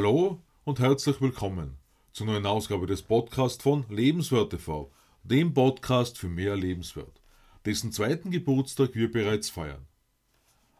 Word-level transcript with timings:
Hallo 0.00 0.40
und 0.64 0.80
herzlich 0.80 1.20
willkommen 1.20 1.76
zur 2.12 2.24
neuen 2.24 2.46
Ausgabe 2.46 2.86
des 2.86 3.02
Podcasts 3.02 3.62
von 3.62 3.84
Lebenswert 3.90 4.48
TV, 4.48 4.90
dem 5.24 5.52
Podcast 5.52 6.16
für 6.16 6.30
mehr 6.30 6.56
Lebenswert, 6.56 7.20
dessen 7.66 7.92
zweiten 7.92 8.30
Geburtstag 8.30 8.94
wir 8.94 9.10
bereits 9.10 9.50
feiern. 9.50 9.86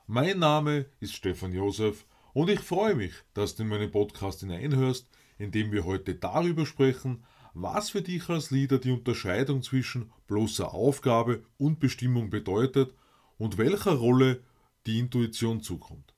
Mein 0.06 0.38
Name 0.38 0.86
ist 1.00 1.14
Stefan 1.14 1.52
Josef 1.52 2.06
und 2.32 2.48
ich 2.48 2.60
freue 2.60 2.94
mich, 2.94 3.12
dass 3.34 3.56
du 3.56 3.64
in 3.64 3.68
meinen 3.68 3.90
Podcast 3.90 4.40
hineinhörst, 4.40 5.06
in 5.36 5.50
dem 5.50 5.70
wir 5.70 5.84
heute 5.84 6.14
darüber 6.14 6.64
sprechen, 6.64 7.22
was 7.52 7.90
für 7.90 8.00
dich 8.00 8.26
als 8.30 8.50
Leader 8.50 8.78
die 8.78 8.92
Unterscheidung 8.92 9.62
zwischen 9.62 10.10
bloßer 10.28 10.72
Aufgabe 10.72 11.42
und 11.58 11.78
Bestimmung 11.78 12.30
bedeutet 12.30 12.94
und 13.36 13.58
welcher 13.58 13.96
Rolle 13.96 14.42
die 14.86 14.98
Intuition 14.98 15.60
zukommt. 15.60 16.09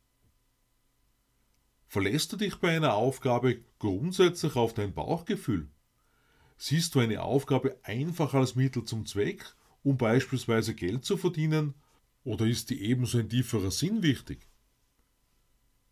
Verlässt 1.93 2.33
du 2.33 2.39
dich 2.39 2.57
bei 2.57 2.75
einer 2.75 2.95
Aufgabe 2.95 3.61
grundsätzlich 3.79 4.57
auf 4.57 4.73
dein 4.73 4.95
Bauchgefühl? 4.95 5.69
Siehst 6.57 6.95
du 6.95 7.01
eine 7.01 7.21
Aufgabe 7.21 7.79
einfach 7.83 8.33
als 8.33 8.55
Mittel 8.55 8.85
zum 8.85 9.05
Zweck, 9.05 9.45
um 9.83 9.99
beispielsweise 9.99 10.75
Geld 10.75 11.05
zu 11.05 11.19
verdienen, 11.19 11.75
oder 12.25 12.47
ist 12.47 12.71
die 12.71 12.83
ebenso 12.83 13.19
ein 13.19 13.29
tieferer 13.29 13.71
Sinn 13.71 14.03
wichtig? 14.03 14.49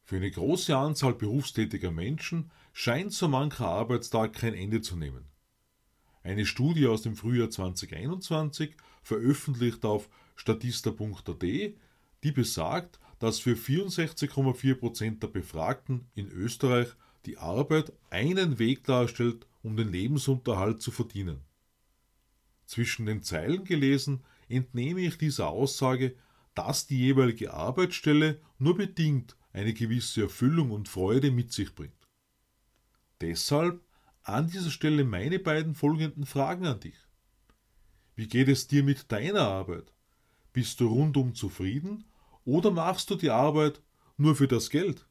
Für 0.02 0.16
eine 0.16 0.30
große 0.30 0.74
Anzahl 0.74 1.12
berufstätiger 1.12 1.90
Menschen 1.90 2.50
scheint 2.72 3.12
so 3.12 3.28
mancher 3.28 3.68
Arbeitstag 3.68 4.32
kein 4.32 4.54
Ende 4.54 4.80
zu 4.80 4.96
nehmen. 4.96 5.26
Eine 6.22 6.46
Studie 6.46 6.86
aus 6.86 7.02
dem 7.02 7.14
Frühjahr 7.14 7.50
2021, 7.50 8.74
veröffentlicht 9.02 9.84
auf 9.84 10.08
statista.at, 10.34 11.44
die 12.22 12.32
besagt, 12.32 13.00
dass 13.18 13.38
für 13.38 13.54
64,4% 13.54 15.20
der 15.20 15.28
Befragten 15.28 16.08
in 16.14 16.30
Österreich 16.30 16.88
die 17.26 17.38
Arbeit 17.38 17.92
einen 18.08 18.58
Weg 18.58 18.84
darstellt, 18.84 19.46
um 19.62 19.76
den 19.76 19.92
Lebensunterhalt 19.92 20.80
zu 20.80 20.90
verdienen. 20.90 21.42
Zwischen 22.66 23.06
den 23.06 23.22
Zeilen 23.22 23.64
gelesen 23.64 24.24
entnehme 24.48 25.00
ich 25.00 25.18
dieser 25.18 25.48
Aussage, 25.48 26.16
dass 26.54 26.86
die 26.86 26.98
jeweilige 26.98 27.52
Arbeitsstelle 27.52 28.40
nur 28.58 28.76
bedingt 28.76 29.36
eine 29.52 29.74
gewisse 29.74 30.22
Erfüllung 30.22 30.70
und 30.70 30.88
Freude 30.88 31.30
mit 31.30 31.52
sich 31.52 31.74
bringt. 31.74 32.08
Deshalb 33.20 33.82
an 34.22 34.48
dieser 34.48 34.70
Stelle 34.70 35.04
meine 35.04 35.38
beiden 35.38 35.74
folgenden 35.74 36.24
Fragen 36.24 36.66
an 36.66 36.80
dich. 36.80 36.96
Wie 38.14 38.28
geht 38.28 38.48
es 38.48 38.66
dir 38.66 38.82
mit 38.82 39.10
deiner 39.12 39.42
Arbeit? 39.42 39.92
Bist 40.52 40.80
du 40.80 40.88
rundum 40.88 41.34
zufrieden 41.34 42.04
oder 42.50 42.72
machst 42.72 43.08
du 43.10 43.14
die 43.14 43.30
Arbeit 43.30 43.80
nur 44.16 44.34
für 44.34 44.48
das 44.48 44.70
Geld? 44.70 45.06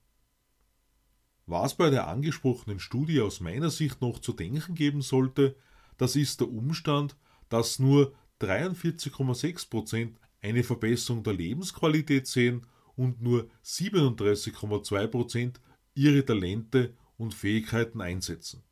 Was 1.46 1.74
bei 1.74 1.90
der 1.90 2.10
angesprochenen 2.10 2.82
Studie 2.82 3.22
aus 3.22 3.40
meiner 3.40 3.70
Sicht 3.70 4.02
noch 4.02 4.20
zu 4.20 4.34
denken 4.34 4.76
geben 4.76 5.02
sollte, 5.02 5.56
das 5.98 6.18
ist 6.18 6.42
der 6.42 6.50
Umstand, 6.50 7.16
dass 7.48 7.80
nur 7.80 8.14
43,6% 8.42 10.16
eine 10.42 10.64
Verbesserung 10.66 11.24
der 11.24 11.32
Lebensqualität 11.34 12.28
sehen 12.28 12.68
und 12.98 13.22
nur 13.22 13.50
37,2% 13.64 15.56
ihre 15.96 16.26
Talente 16.26 16.94
und 17.18 17.34
Fähigkeiten 17.34 18.02
einsetzen. 18.02 18.64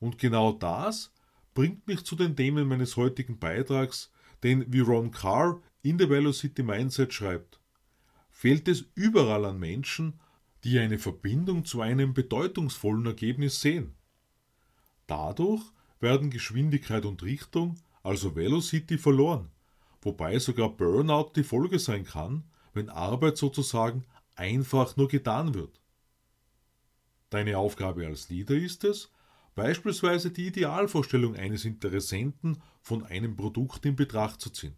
Und 0.00 0.18
genau 0.18 0.50
das 0.50 1.12
bringt 1.54 1.86
mich 1.86 2.04
zu 2.04 2.16
den 2.16 2.34
Themen 2.34 2.66
meines 2.66 2.96
heutigen 2.96 3.38
Beitrags, 3.38 4.10
denn 4.42 4.72
wie 4.72 4.80
Ron 4.80 5.12
Carr 5.12 5.62
in 5.82 5.98
The 5.98 6.08
Velocity 6.08 6.62
Mindset 6.62 7.12
schreibt, 7.12 7.60
fehlt 8.30 8.68
es 8.68 8.84
überall 8.94 9.44
an 9.44 9.58
Menschen, 9.58 10.20
die 10.64 10.78
eine 10.78 10.98
Verbindung 10.98 11.64
zu 11.64 11.80
einem 11.80 12.14
bedeutungsvollen 12.14 13.06
Ergebnis 13.06 13.60
sehen. 13.60 13.94
Dadurch 15.06 15.62
werden 16.00 16.30
Geschwindigkeit 16.30 17.04
und 17.04 17.22
Richtung, 17.22 17.76
also 18.02 18.34
Velocity, 18.34 18.98
verloren, 18.98 19.50
wobei 20.02 20.38
sogar 20.38 20.70
Burnout 20.70 21.32
die 21.36 21.44
Folge 21.44 21.78
sein 21.78 22.04
kann, 22.04 22.44
wenn 22.74 22.88
Arbeit 22.88 23.36
sozusagen 23.36 24.04
einfach 24.34 24.96
nur 24.96 25.08
getan 25.08 25.54
wird. 25.54 25.80
Deine 27.30 27.58
Aufgabe 27.58 28.06
als 28.06 28.28
Leader 28.28 28.54
ist 28.54 28.84
es, 28.84 29.10
beispielsweise 29.54 30.30
die 30.30 30.46
Idealvorstellung 30.46 31.34
eines 31.34 31.64
Interessenten 31.64 32.62
von 32.80 33.04
einem 33.04 33.36
Produkt 33.36 33.84
in 33.84 33.96
Betracht 33.96 34.40
zu 34.40 34.50
ziehen. 34.50 34.76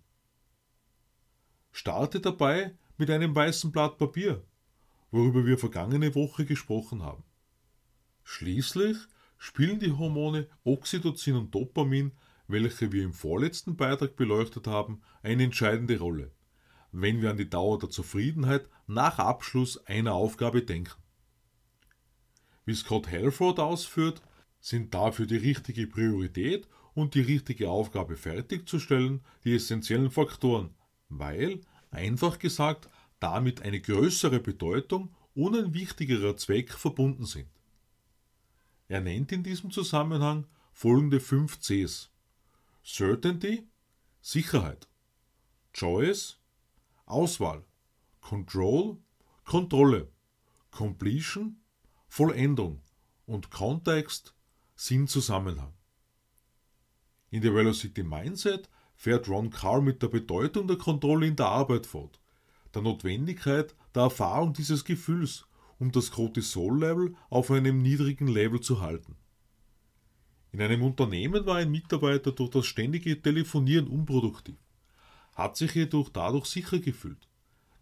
Starte 1.72 2.20
dabei 2.20 2.74
mit 2.98 3.10
einem 3.10 3.34
weißen 3.34 3.72
Blatt 3.72 3.98
Papier, 3.98 4.44
worüber 5.10 5.46
wir 5.46 5.58
vergangene 5.58 6.14
Woche 6.14 6.44
gesprochen 6.44 7.02
haben. 7.02 7.24
Schließlich 8.24 8.96
spielen 9.38 9.80
die 9.80 9.92
Hormone 9.92 10.48
Oxytocin 10.64 11.36
und 11.36 11.54
Dopamin, 11.54 12.12
welche 12.46 12.92
wir 12.92 13.04
im 13.04 13.12
vorletzten 13.12 13.76
Beitrag 13.76 14.16
beleuchtet 14.16 14.66
haben, 14.66 15.00
eine 15.22 15.44
entscheidende 15.44 15.98
Rolle, 15.98 16.32
wenn 16.92 17.22
wir 17.22 17.30
an 17.30 17.36
die 17.36 17.48
Dauer 17.48 17.78
der 17.78 17.90
Zufriedenheit 17.90 18.68
nach 18.86 19.18
Abschluss 19.18 19.84
einer 19.86 20.14
Aufgabe 20.14 20.62
denken. 20.62 21.00
Wie 22.66 22.74
Scott 22.74 23.10
Halford 23.10 23.58
ausführt, 23.58 24.22
sind 24.60 24.94
dafür 24.94 25.26
die 25.26 25.36
richtige 25.36 25.86
Priorität 25.86 26.68
und 26.94 27.14
die 27.14 27.20
richtige 27.20 27.70
Aufgabe 27.70 28.16
fertigzustellen 28.16 29.22
die 29.44 29.54
essentiellen 29.54 30.10
Faktoren, 30.10 30.74
weil, 31.10 31.60
einfach 31.90 32.38
gesagt, 32.38 32.88
damit 33.18 33.62
eine 33.62 33.80
größere 33.80 34.40
Bedeutung 34.40 35.14
und 35.34 35.56
ein 35.56 35.74
wichtigerer 35.74 36.36
Zweck 36.36 36.72
verbunden 36.72 37.26
sind. 37.26 37.48
Er 38.88 39.00
nennt 39.00 39.30
in 39.30 39.42
diesem 39.42 39.70
Zusammenhang 39.70 40.46
folgende 40.72 41.20
fünf 41.20 41.60
Cs. 41.60 42.10
Certainty, 42.84 43.68
Sicherheit. 44.20 44.88
Choice, 45.72 46.38
Auswahl. 47.06 47.64
Control, 48.20 48.98
Kontrolle. 49.44 50.10
Completion, 50.70 51.60
Vollendung. 52.08 52.82
Und 53.26 53.50
Kontext, 53.50 54.34
Sinn-Zusammenhang. 54.74 55.72
In 57.30 57.42
der 57.42 57.54
Velocity 57.54 58.02
Mindset 58.02 58.68
fährt 59.00 59.30
Ron 59.30 59.48
Carr 59.48 59.80
mit 59.80 60.02
der 60.02 60.08
Bedeutung 60.08 60.68
der 60.68 60.76
Kontrolle 60.76 61.26
in 61.26 61.34
der 61.34 61.46
Arbeit 61.46 61.86
fort, 61.86 62.20
der 62.74 62.82
Notwendigkeit 62.82 63.74
der 63.94 64.02
Erfahrung 64.02 64.52
dieses 64.52 64.84
Gefühls, 64.84 65.46
um 65.78 65.90
das 65.90 66.10
Cortisol-Level 66.10 67.14
auf 67.30 67.50
einem 67.50 67.80
niedrigen 67.80 68.28
Level 68.28 68.60
zu 68.60 68.82
halten. 68.82 69.16
In 70.52 70.60
einem 70.60 70.82
Unternehmen 70.82 71.46
war 71.46 71.56
ein 71.56 71.70
Mitarbeiter 71.70 72.32
durch 72.32 72.50
das 72.50 72.66
ständige 72.66 73.22
Telefonieren 73.22 73.88
unproduktiv, 73.88 74.58
hat 75.34 75.56
sich 75.56 75.74
jedoch 75.74 76.10
dadurch 76.10 76.44
sicher 76.44 76.78
gefühlt. 76.78 77.26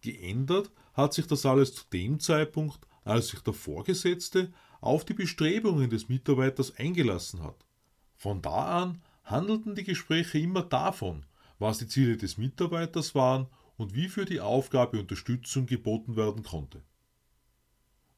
Geändert 0.00 0.70
hat 0.94 1.14
sich 1.14 1.26
das 1.26 1.44
alles 1.44 1.74
zu 1.74 1.82
dem 1.92 2.20
Zeitpunkt, 2.20 2.78
als 3.02 3.26
sich 3.26 3.40
der 3.40 3.54
Vorgesetzte 3.54 4.52
auf 4.80 5.04
die 5.04 5.14
Bestrebungen 5.14 5.90
des 5.90 6.08
Mitarbeiters 6.08 6.76
eingelassen 6.76 7.42
hat. 7.42 7.66
Von 8.14 8.40
da 8.40 8.82
an 8.84 9.02
handelten 9.30 9.74
die 9.74 9.84
Gespräche 9.84 10.38
immer 10.38 10.62
davon, 10.62 11.26
was 11.58 11.78
die 11.78 11.88
Ziele 11.88 12.16
des 12.16 12.38
Mitarbeiters 12.38 13.14
waren 13.14 13.48
und 13.76 13.94
wie 13.94 14.08
für 14.08 14.24
die 14.24 14.40
Aufgabe 14.40 14.98
Unterstützung 14.98 15.66
geboten 15.66 16.16
werden 16.16 16.42
konnte. 16.42 16.82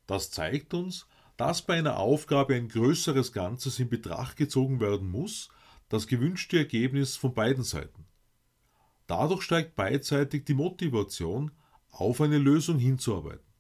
Das 0.06 0.31
zeigt 0.31 0.75
uns, 0.75 1.06
dass 1.37 1.62
bei 1.62 1.78
einer 1.78 1.98
Aufgabe 1.98 2.54
ein 2.54 2.69
größeres 2.69 3.32
Ganzes 3.32 3.78
in 3.78 3.88
Betracht 3.88 4.37
gezogen 4.37 4.81
werden 4.81 5.10
muss, 5.10 5.48
das 5.88 6.06
gewünschte 6.06 6.59
Ergebnis 6.59 7.16
von 7.16 7.34
beiden 7.34 7.65
Seiten. 7.65 8.06
Dadurch 9.06 9.42
steigt 9.42 9.74
beidseitig 9.74 10.45
die 10.45 10.54
Motivation, 10.54 11.51
auf 11.91 12.21
eine 12.21 12.39
Lösung 12.39 12.78
hinzuarbeiten. 12.78 13.51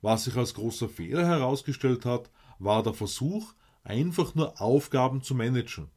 Was 0.00 0.24
sich 0.24 0.36
als 0.36 0.54
großer 0.54 0.88
Fehler 0.88 1.26
herausgestellt 1.26 2.04
hat, 2.04 2.30
war 2.58 2.82
der 2.82 2.94
Versuch, 2.94 3.52
einfach 3.82 4.34
nur 4.34 4.60
Aufgaben 4.60 5.22
zu 5.22 5.34
managen. 5.34 5.90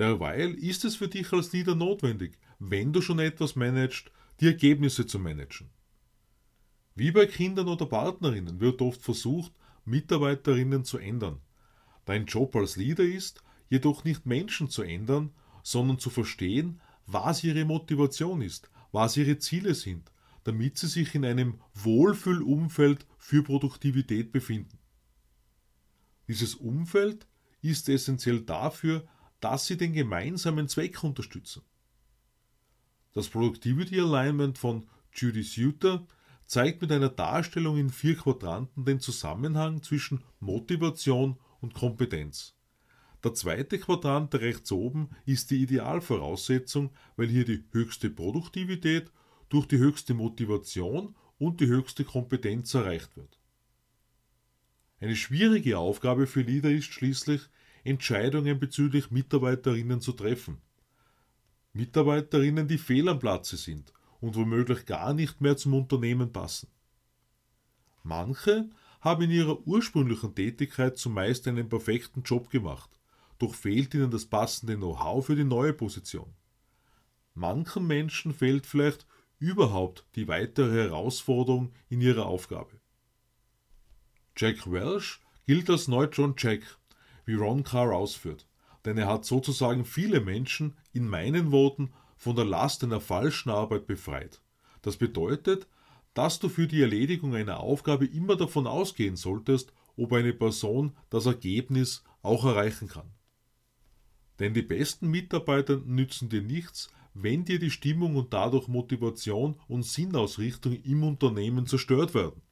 Derweil 0.00 0.54
ist 0.54 0.86
es 0.86 0.96
für 0.96 1.08
dich 1.08 1.30
als 1.30 1.52
Leader 1.52 1.74
notwendig, 1.74 2.38
wenn 2.58 2.90
du 2.90 3.02
schon 3.02 3.18
etwas 3.18 3.54
managst, 3.54 4.10
die 4.40 4.46
Ergebnisse 4.46 5.06
zu 5.06 5.18
managen. 5.18 5.68
Wie 6.94 7.10
bei 7.10 7.26
Kindern 7.26 7.68
oder 7.68 7.84
Partnerinnen 7.84 8.60
wird 8.60 8.80
oft 8.80 9.02
versucht, 9.02 9.52
Mitarbeiterinnen 9.84 10.86
zu 10.86 10.96
ändern. 10.96 11.42
Dein 12.06 12.24
Job 12.24 12.56
als 12.56 12.76
Leader 12.76 13.04
ist, 13.04 13.42
jedoch 13.68 14.02
nicht 14.04 14.24
Menschen 14.24 14.70
zu 14.70 14.80
ändern, 14.80 15.34
sondern 15.62 15.98
zu 15.98 16.08
verstehen, 16.08 16.80
was 17.06 17.44
ihre 17.44 17.66
Motivation 17.66 18.40
ist, 18.40 18.70
was 18.92 19.18
ihre 19.18 19.36
Ziele 19.36 19.74
sind, 19.74 20.10
damit 20.44 20.78
sie 20.78 20.88
sich 20.88 21.14
in 21.14 21.26
einem 21.26 21.60
Wohlfühlumfeld 21.74 23.06
für 23.18 23.42
Produktivität 23.42 24.32
befinden. 24.32 24.78
Dieses 26.26 26.54
Umfeld 26.54 27.26
ist 27.60 27.90
essentiell 27.90 28.40
dafür, 28.40 29.06
dass 29.40 29.66
sie 29.66 29.76
den 29.76 29.92
gemeinsamen 29.92 30.68
Zweck 30.68 31.02
unterstützen. 31.02 31.62
Das 33.12 33.28
Productivity 33.28 34.00
Alignment 34.00 34.58
von 34.58 34.86
Judy 35.12 35.42
Suter 35.42 36.06
zeigt 36.46 36.82
mit 36.82 36.92
einer 36.92 37.08
Darstellung 37.08 37.76
in 37.76 37.90
vier 37.90 38.16
Quadranten 38.16 38.84
den 38.84 39.00
Zusammenhang 39.00 39.82
zwischen 39.82 40.22
Motivation 40.38 41.38
und 41.60 41.74
Kompetenz. 41.74 42.54
Der 43.22 43.34
zweite 43.34 43.78
Quadrant 43.78 44.34
rechts 44.34 44.72
oben 44.72 45.10
ist 45.26 45.50
die 45.50 45.62
Idealvoraussetzung, 45.62 46.90
weil 47.16 47.28
hier 47.28 47.44
die 47.44 47.64
höchste 47.72 48.08
Produktivität 48.10 49.10
durch 49.48 49.66
die 49.66 49.78
höchste 49.78 50.14
Motivation 50.14 51.14
und 51.38 51.60
die 51.60 51.66
höchste 51.66 52.04
Kompetenz 52.04 52.72
erreicht 52.74 53.16
wird. 53.16 53.38
Eine 55.00 55.16
schwierige 55.16 55.78
Aufgabe 55.78 56.26
für 56.26 56.42
Leader 56.42 56.70
ist 56.70 56.92
schließlich, 56.92 57.42
Entscheidungen 57.84 58.58
bezüglich 58.58 59.10
Mitarbeiterinnen 59.10 60.00
zu 60.00 60.12
treffen. 60.12 60.58
Mitarbeiterinnen, 61.72 62.68
die 62.68 62.78
fehl 62.78 63.08
am 63.08 63.18
Platze 63.18 63.56
sind 63.56 63.92
und 64.20 64.36
womöglich 64.36 64.86
gar 64.86 65.14
nicht 65.14 65.40
mehr 65.40 65.56
zum 65.56 65.74
Unternehmen 65.74 66.32
passen. 66.32 66.68
Manche 68.02 68.70
haben 69.00 69.22
in 69.22 69.30
ihrer 69.30 69.66
ursprünglichen 69.66 70.34
Tätigkeit 70.34 70.98
zumeist 70.98 71.48
einen 71.48 71.68
perfekten 71.68 72.22
Job 72.22 72.50
gemacht, 72.50 72.90
doch 73.38 73.54
fehlt 73.54 73.94
ihnen 73.94 74.10
das 74.10 74.26
passende 74.26 74.76
Know-how 74.76 75.24
für 75.24 75.36
die 75.36 75.44
neue 75.44 75.72
Position. 75.72 76.34
Manchen 77.34 77.86
Menschen 77.86 78.34
fehlt 78.34 78.66
vielleicht 78.66 79.06
überhaupt 79.38 80.06
die 80.16 80.28
weitere 80.28 80.82
Herausforderung 80.82 81.72
in 81.88 82.00
ihrer 82.00 82.26
Aufgabe. 82.26 82.80
Jack 84.36 84.70
Welch 84.70 85.20
gilt 85.46 85.70
als 85.70 85.88
Neutron 85.88 86.34
Jack, 86.36 86.78
wie 87.30 87.36
Ron 87.36 87.62
Carr 87.62 87.94
ausführt, 87.94 88.48
denn 88.84 88.98
er 88.98 89.06
hat 89.06 89.24
sozusagen 89.24 89.84
viele 89.84 90.20
Menschen, 90.20 90.74
in 90.92 91.06
meinen 91.06 91.52
Worten, 91.52 91.92
von 92.16 92.34
der 92.34 92.44
Last 92.44 92.82
einer 92.82 93.00
falschen 93.00 93.50
Arbeit 93.50 93.86
befreit. 93.86 94.42
Das 94.82 94.96
bedeutet, 94.96 95.68
dass 96.12 96.40
du 96.40 96.48
für 96.48 96.66
die 96.66 96.82
Erledigung 96.82 97.36
einer 97.36 97.60
Aufgabe 97.60 98.04
immer 98.04 98.36
davon 98.36 98.66
ausgehen 98.66 99.14
solltest, 99.14 99.72
ob 99.96 100.12
eine 100.12 100.32
Person 100.32 100.96
das 101.08 101.26
Ergebnis 101.26 102.02
auch 102.22 102.44
erreichen 102.44 102.88
kann. 102.88 103.10
Denn 104.40 104.52
die 104.52 104.62
besten 104.62 105.08
Mitarbeiter 105.08 105.76
nützen 105.84 106.28
dir 106.28 106.42
nichts, 106.42 106.90
wenn 107.14 107.44
dir 107.44 107.60
die 107.60 107.70
Stimmung 107.70 108.16
und 108.16 108.32
dadurch 108.32 108.66
Motivation 108.66 109.56
und 109.68 109.84
Sinnausrichtung 109.84 110.72
im 110.82 111.04
Unternehmen 111.04 111.66
zerstört 111.66 112.12
werden. 112.14 112.42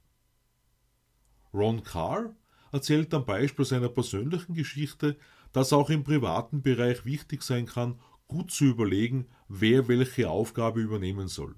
Ron 1.52 1.82
Carr 1.82 2.36
erzählt 2.72 3.12
am 3.14 3.24
Beispiel 3.24 3.64
seiner 3.64 3.88
persönlichen 3.88 4.54
Geschichte, 4.54 5.16
dass 5.52 5.72
auch 5.72 5.90
im 5.90 6.04
privaten 6.04 6.62
Bereich 6.62 7.04
wichtig 7.04 7.42
sein 7.42 7.66
kann, 7.66 7.98
gut 8.26 8.50
zu 8.50 8.64
überlegen, 8.64 9.26
wer 9.48 9.88
welche 9.88 10.28
Aufgabe 10.30 10.80
übernehmen 10.80 11.28
soll. 11.28 11.54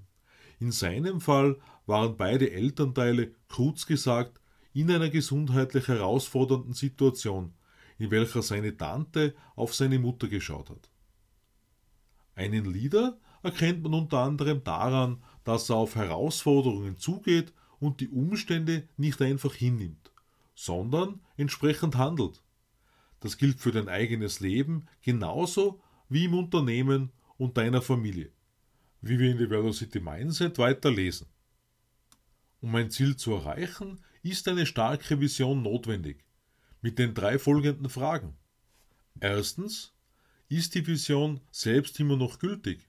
In 0.59 0.71
seinem 0.71 1.21
Fall 1.21 1.57
waren 1.85 2.17
beide 2.17 2.51
Elternteile, 2.51 3.33
kurz 3.49 3.85
gesagt, 3.85 4.39
in 4.73 4.89
einer 4.89 5.09
gesundheitlich 5.09 5.87
herausfordernden 5.87 6.73
Situation, 6.73 7.53
in 7.97 8.11
welcher 8.11 8.41
seine 8.41 8.77
Tante 8.77 9.35
auf 9.55 9.75
seine 9.75 9.99
Mutter 9.99 10.27
geschaut 10.27 10.69
hat. 10.69 10.89
Einen 12.35 12.65
Leader 12.65 13.19
erkennt 13.43 13.83
man 13.83 13.93
unter 13.93 14.19
anderem 14.19 14.63
daran, 14.63 15.21
dass 15.43 15.69
er 15.69 15.75
auf 15.75 15.95
Herausforderungen 15.95 16.97
zugeht 16.97 17.53
und 17.79 17.99
die 17.99 18.09
Umstände 18.09 18.87
nicht 18.97 19.21
einfach 19.21 19.53
hinnimmt, 19.53 20.10
sondern 20.63 21.21
entsprechend 21.37 21.95
handelt. 21.95 22.43
Das 23.19 23.37
gilt 23.37 23.59
für 23.59 23.71
dein 23.71 23.89
eigenes 23.89 24.41
Leben 24.41 24.87
genauso 25.01 25.81
wie 26.07 26.25
im 26.25 26.35
Unternehmen 26.35 27.11
und 27.37 27.57
deiner 27.57 27.81
Familie, 27.81 28.31
wie 29.01 29.17
wir 29.17 29.31
in 29.31 29.39
der 29.39 29.49
Velocity 29.49 29.99
Mindset 29.99 30.59
weiter 30.59 30.91
lesen. 30.91 31.25
Um 32.59 32.75
ein 32.75 32.91
Ziel 32.91 33.15
zu 33.15 33.33
erreichen, 33.33 34.01
ist 34.21 34.47
eine 34.47 34.67
starke 34.67 35.19
Vision 35.19 35.63
notwendig, 35.63 36.23
mit 36.81 36.99
den 36.99 37.15
drei 37.15 37.39
folgenden 37.39 37.89
Fragen. 37.89 38.37
Erstens, 39.19 39.95
ist 40.47 40.75
die 40.75 40.85
Vision 40.85 41.41
selbst 41.49 41.99
immer 41.99 42.17
noch 42.17 42.37
gültig? 42.37 42.87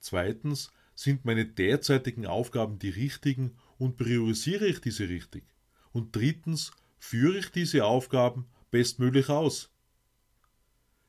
Zweitens, 0.00 0.72
sind 0.96 1.24
meine 1.24 1.46
derzeitigen 1.46 2.26
Aufgaben 2.26 2.80
die 2.80 2.90
richtigen 2.90 3.56
und 3.78 3.96
priorisiere 3.96 4.66
ich 4.66 4.80
diese 4.80 5.08
richtig? 5.08 5.44
Und 5.92 6.14
drittens, 6.14 6.72
führe 7.00 7.38
ich 7.38 7.50
diese 7.50 7.84
Aufgaben 7.84 8.46
bestmöglich 8.70 9.28
aus? 9.30 9.70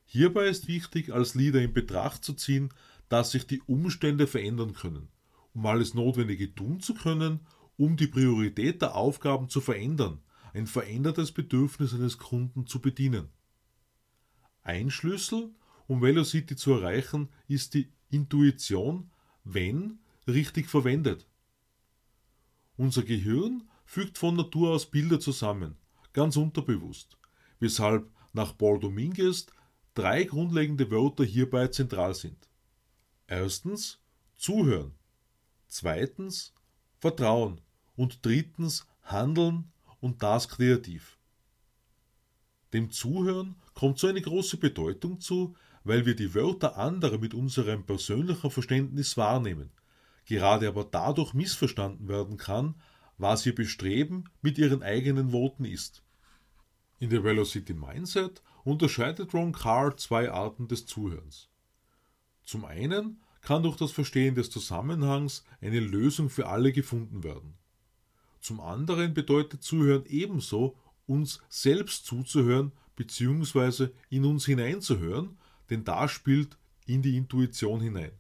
Hierbei 0.06 0.48
ist 0.48 0.68
wichtig, 0.68 1.14
als 1.14 1.36
Leader 1.36 1.62
in 1.62 1.74
Betracht 1.74 2.24
zu 2.26 2.34
ziehen, 2.34 2.70
dass 3.08 3.32
sich 3.32 3.46
die 3.46 3.62
Umstände 3.62 4.26
verändern 4.26 4.74
können. 4.74 5.10
Um 5.54 5.66
alles 5.66 5.94
Notwendige 5.94 6.56
tun 6.56 6.80
zu 6.80 6.96
können, 6.96 7.42
um 7.78 7.98
die 7.98 8.08
Priorität 8.08 8.82
der 8.82 8.96
Aufgaben 8.96 9.50
zu 9.50 9.62
verändern, 9.62 10.22
ein 10.54 10.66
verändertes 10.66 11.32
Bedürfnis 11.32 11.94
eines 11.94 12.18
Kunden 12.18 12.68
zu 12.68 12.82
bedienen. 12.82 13.30
Ein 14.64 14.92
Schlüssel, 14.92 15.54
um 15.88 16.02
Velocity 16.02 16.56
zu 16.56 16.74
erreichen, 16.74 17.30
ist 17.48 17.74
die 17.74 17.92
Intuition, 18.10 19.12
wenn 19.44 20.00
richtig 20.28 20.70
verwendet. 20.70 21.28
Unser 22.78 23.04
Gehirn 23.04 23.70
fügt 23.92 24.18
von 24.18 24.38
Natur 24.38 24.72
aus 24.72 24.86
Bilder 24.86 25.20
zusammen, 25.20 25.76
ganz 26.14 26.38
unterbewusst, 26.38 27.18
weshalb 27.60 28.10
nach 28.32 28.58
Paul 28.58 28.80
Dominguez 28.80 29.48
drei 29.96 30.24
grundlegende 30.24 30.90
Wörter 30.90 31.26
hierbei 31.26 31.68
zentral 31.68 32.14
sind. 32.14 32.48
Erstens 33.28 34.00
Zuhören, 34.38 34.94
zweitens 35.68 36.54
Vertrauen 37.00 37.60
und 37.98 38.26
drittens 38.26 38.88
Handeln 39.04 39.74
und 40.00 40.24
das 40.24 40.48
kreativ. 40.48 41.18
Dem 42.72 42.92
Zuhören 42.92 43.58
kommt 43.74 44.00
so 44.00 44.08
eine 44.08 44.22
große 44.22 44.56
Bedeutung 44.56 45.20
zu, 45.20 45.54
weil 45.84 46.06
wir 46.06 46.16
die 46.16 46.34
Wörter 46.34 46.78
anderer 46.78 47.18
mit 47.18 47.34
unserem 47.34 47.86
persönlichen 47.86 48.52
Verständnis 48.52 49.18
wahrnehmen, 49.18 49.70
gerade 50.24 50.70
aber 50.70 50.86
dadurch 50.86 51.34
missverstanden 51.34 52.08
werden 52.08 52.38
kann, 52.38 52.76
was 53.22 53.46
ihr 53.46 53.54
Bestreben 53.54 54.26
mit 54.42 54.58
ihren 54.58 54.82
eigenen 54.82 55.32
Worten 55.32 55.64
ist. 55.64 56.04
In 57.00 57.12
der 57.12 57.24
Velocity 57.24 57.74
Mindset 57.74 58.42
unterscheidet 58.64 59.34
Ron 59.34 59.54
Carr 59.54 59.96
zwei 59.98 60.32
Arten 60.32 60.68
des 60.68 60.88
Zuhörens. 60.88 61.50
Zum 62.44 62.66
einen 62.66 63.22
kann 63.42 63.64
durch 63.64 63.78
das 63.78 63.92
Verstehen 63.92 64.36
des 64.36 64.50
Zusammenhangs 64.50 65.44
eine 65.62 65.80
Lösung 65.80 66.30
für 66.30 66.48
alle 66.48 66.72
gefunden 66.72 67.24
werden. 67.24 67.54
Zum 68.40 68.60
anderen 68.60 69.14
bedeutet 69.14 69.62
Zuhören 69.62 70.06
ebenso, 70.08 70.78
uns 71.06 71.42
selbst 71.48 72.06
zuzuhören 72.06 72.72
bzw. 72.96 73.90
in 74.10 74.26
uns 74.26 74.46
hineinzuhören, 74.46 75.38
denn 75.70 75.84
da 75.84 76.08
spielt 76.08 76.58
in 76.88 77.02
die 77.02 77.18
Intuition 77.18 77.82
hinein. 77.82 78.14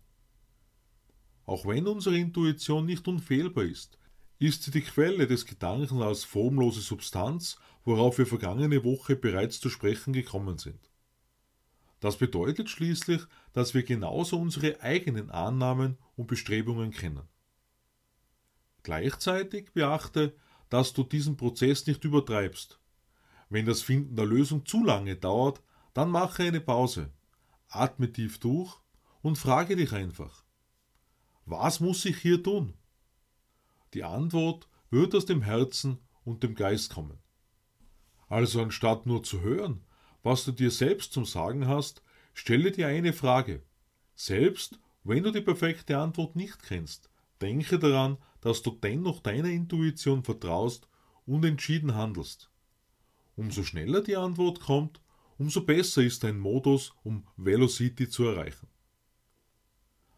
Auch 1.45 1.65
wenn 1.65 1.87
unsere 1.87 2.17
Intuition 2.17 2.85
nicht 2.85 3.07
unfehlbar 3.07 3.63
ist, 3.63 3.97
ist 4.41 4.63
sie 4.63 4.71
die 4.71 4.81
Quelle 4.81 5.27
des 5.27 5.45
Gedanken 5.45 6.01
als 6.01 6.23
formlose 6.23 6.81
Substanz, 6.81 7.57
worauf 7.85 8.17
wir 8.17 8.25
vergangene 8.25 8.83
Woche 8.83 9.15
bereits 9.15 9.59
zu 9.59 9.69
sprechen 9.69 10.13
gekommen 10.13 10.57
sind. 10.57 10.89
Das 11.99 12.17
bedeutet 12.17 12.67
schließlich, 12.67 13.21
dass 13.53 13.75
wir 13.75 13.83
genauso 13.83 14.39
unsere 14.39 14.81
eigenen 14.81 15.29
Annahmen 15.29 15.99
und 16.15 16.25
Bestrebungen 16.25 16.89
kennen. 16.89 17.29
Gleichzeitig 18.81 19.73
beachte, 19.73 20.35
dass 20.69 20.93
du 20.93 21.03
diesen 21.03 21.37
Prozess 21.37 21.85
nicht 21.85 22.03
übertreibst. 22.03 22.79
Wenn 23.49 23.67
das 23.67 23.83
Finden 23.83 24.15
der 24.15 24.25
Lösung 24.25 24.65
zu 24.65 24.83
lange 24.83 25.17
dauert, 25.17 25.61
dann 25.93 26.09
mache 26.09 26.41
eine 26.41 26.61
Pause, 26.61 27.11
atme 27.67 28.11
tief 28.11 28.39
durch 28.39 28.75
und 29.21 29.37
frage 29.37 29.75
dich 29.75 29.93
einfach, 29.93 30.43
was 31.45 31.79
muss 31.79 32.03
ich 32.05 32.17
hier 32.17 32.41
tun? 32.41 32.73
Die 33.93 34.03
Antwort 34.03 34.67
wird 34.89 35.15
aus 35.15 35.25
dem 35.25 35.41
Herzen 35.41 35.99
und 36.23 36.43
dem 36.43 36.55
Geist 36.55 36.93
kommen. 36.93 37.17
Also 38.27 38.61
anstatt 38.61 39.05
nur 39.05 39.23
zu 39.23 39.41
hören, 39.41 39.83
was 40.23 40.45
du 40.45 40.51
dir 40.51 40.71
selbst 40.71 41.13
zum 41.13 41.25
Sagen 41.25 41.67
hast, 41.67 42.03
stelle 42.33 42.71
dir 42.71 42.87
eine 42.87 43.13
Frage. 43.13 43.63
Selbst 44.15 44.79
wenn 45.03 45.23
du 45.23 45.31
die 45.31 45.41
perfekte 45.41 45.97
Antwort 45.97 46.35
nicht 46.35 46.61
kennst, 46.63 47.09
denke 47.41 47.79
daran, 47.79 48.17
dass 48.39 48.61
du 48.61 48.71
dennoch 48.71 49.19
deiner 49.19 49.49
Intuition 49.49 50.23
vertraust 50.23 50.87
und 51.25 51.43
entschieden 51.43 51.95
handelst. 51.95 52.49
Umso 53.35 53.63
schneller 53.63 54.01
die 54.01 54.15
Antwort 54.15 54.59
kommt, 54.59 55.01
umso 55.37 55.61
besser 55.61 56.03
ist 56.03 56.23
dein 56.23 56.37
Modus, 56.37 56.93
um 57.03 57.25
Velocity 57.37 58.09
zu 58.09 58.25
erreichen. 58.25 58.67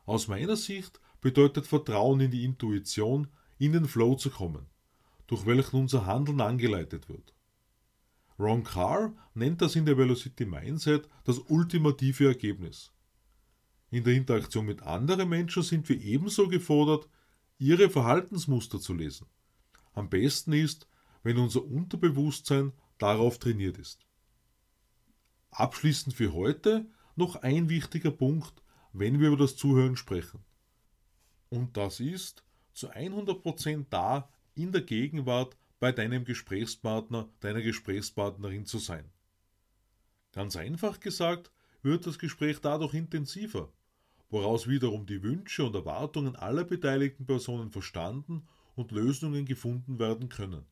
Aus 0.06 0.28
meiner 0.28 0.58
Sicht 0.58 1.00
bedeutet 1.22 1.66
Vertrauen 1.66 2.20
in 2.20 2.32
die 2.32 2.44
Intuition, 2.44 3.30
in 3.58 3.74
den 3.74 3.86
Flow 3.86 4.16
zu 4.16 4.30
kommen, 4.30 4.68
durch 5.28 5.46
welchen 5.46 5.78
unser 5.78 6.06
Handeln 6.06 6.42
angeleitet 6.42 7.10
wird. 7.10 7.34
Ron 8.40 8.64
Carr 8.64 9.14
nennt 9.34 9.62
das 9.62 9.76
in 9.76 9.86
der 9.86 9.98
Velocity 9.98 10.46
Mindset 10.46 11.08
das 11.24 11.40
ultimative 11.40 12.28
Ergebnis. 12.28 12.92
In 13.92 14.04
der 14.04 14.16
Interaktion 14.16 14.66
mit 14.66 14.82
anderen 14.82 15.30
Menschen 15.30 15.62
sind 15.62 15.88
wir 15.88 16.02
ebenso 16.02 16.48
gefordert, 16.48 17.08
ihre 17.60 17.90
Verhaltensmuster 17.90 18.80
zu 18.80 18.94
lesen. 18.94 19.28
Am 19.94 20.10
besten 20.10 20.54
ist, 20.54 20.88
wenn 21.22 21.38
unser 21.38 21.64
Unterbewusstsein 21.64 22.74
darauf 22.98 23.38
trainiert 23.38 23.78
ist. 23.78 24.08
Abschließend 25.52 26.16
für 26.16 26.34
heute 26.34 26.90
noch 27.16 27.36
ein 27.36 27.70
wichtiger 27.70 28.12
Punkt, 28.12 28.64
wenn 28.92 29.20
wir 29.20 29.28
über 29.28 29.38
das 29.38 29.56
Zuhören 29.56 29.96
sprechen. 29.96 30.44
Und 31.50 31.78
das 31.78 32.00
ist 32.00 32.44
zu 32.74 32.92
100% 32.92 33.86
da 33.90 34.30
in 34.56 34.72
der 34.72 34.82
Gegenwart 34.82 35.56
bei 35.80 35.92
deinem 35.92 36.26
Gesprächspartner, 36.26 37.30
deiner 37.40 37.62
Gesprächspartnerin 37.62 38.66
zu 38.66 38.78
sein. 38.78 39.10
Ganz 40.32 40.56
einfach 40.56 41.00
gesagt, 41.00 41.52
wird 41.82 42.08
das 42.08 42.18
Gespräch 42.18 42.60
dadurch 42.62 42.94
intensiver, 42.94 43.72
woraus 44.30 44.68
wiederum 44.68 45.06
die 45.06 45.22
Wünsche 45.22 45.64
und 45.64 45.76
Erwartungen 45.76 46.36
aller 46.36 46.64
beteiligten 46.64 47.26
Personen 47.26 47.70
verstanden 47.70 48.48
und 48.76 48.92
Lösungen 48.92 49.46
gefunden 49.46 50.00
werden 50.00 50.30
können. 50.30 50.66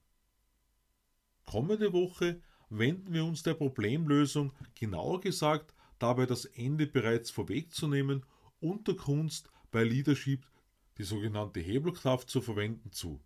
Kommende 1.45 1.93
Woche 1.93 2.41
wenden 2.69 3.13
wir 3.13 3.25
uns 3.25 3.43
der 3.43 3.53
Problemlösung, 3.53 4.53
genauer 4.73 5.19
gesagt 5.19 5.73
dabei 5.99 6.25
das 6.25 6.45
Ende 6.45 6.87
bereits 6.87 7.29
vorwegzunehmen 7.29 8.25
und 8.59 8.87
der 8.87 8.95
Kunst 8.95 9.51
bei 9.69 9.83
Leadership 9.83 10.47
die 11.01 11.05
sogenannte 11.07 11.59
Hebelkraft 11.59 12.29
zu 12.29 12.41
verwenden, 12.41 12.91
zu. 12.91 13.19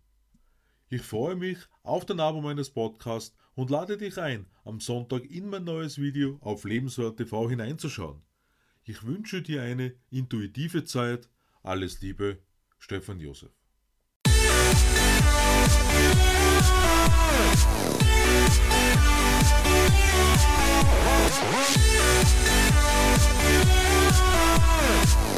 Ich 0.88 1.02
freue 1.02 1.36
mich 1.36 1.58
auf 1.82 2.06
den 2.06 2.20
Abo 2.20 2.40
meines 2.40 2.70
Podcasts 2.70 3.36
und 3.54 3.68
lade 3.68 3.98
dich 3.98 4.16
ein, 4.16 4.46
am 4.64 4.80
Sonntag 4.80 5.26
in 5.26 5.50
mein 5.50 5.64
neues 5.64 5.98
Video 5.98 6.38
auf 6.40 6.64
Lebenswert 6.64 7.18
TV 7.18 7.50
hineinzuschauen. 7.50 8.22
Ich 8.84 9.04
wünsche 9.04 9.42
dir 9.42 9.60
eine 9.60 9.94
intuitive 10.08 10.84
Zeit. 10.84 11.28
Alles 11.62 12.00
Liebe, 12.00 12.38
Stefan 12.78 13.20
Josef. 13.20 13.50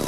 Oh, 0.01 0.08